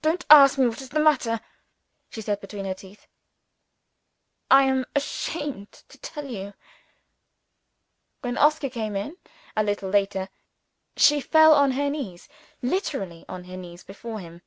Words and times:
"Don't 0.00 0.26
ask 0.28 0.58
what 0.58 0.80
is 0.82 0.88
the 0.88 0.98
matter!" 0.98 1.38
she 2.10 2.20
said 2.20 2.34
to 2.34 2.40
me 2.40 2.40
between 2.40 2.64
her 2.64 2.74
teeth. 2.74 3.06
"I 4.50 4.64
am 4.64 4.84
ashamed 4.96 5.70
to 5.86 5.98
tell 5.98 6.26
you." 6.26 6.54
When 8.22 8.36
Oscar 8.36 8.68
came 8.68 8.96
in, 8.96 9.18
a 9.56 9.62
little 9.62 9.88
later, 9.88 10.30
she 10.96 11.20
fell 11.20 11.54
on 11.54 11.70
her 11.78 11.88
knees 11.88 12.28
literally 12.60 13.24
on 13.28 13.44
her 13.44 13.56
knees 13.56 13.84
before 13.84 14.18
him. 14.18 14.42